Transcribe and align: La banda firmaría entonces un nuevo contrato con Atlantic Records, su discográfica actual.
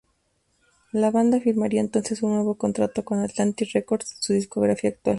La 0.93 1.11
banda 1.11 1.39
firmaría 1.39 1.79
entonces 1.79 2.23
un 2.23 2.31
nuevo 2.33 2.55
contrato 2.57 3.05
con 3.05 3.19
Atlantic 3.19 3.69
Records, 3.73 4.15
su 4.19 4.33
discográfica 4.33 4.87
actual. 4.95 5.09